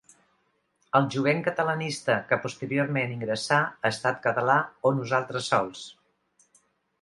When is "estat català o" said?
3.97-4.95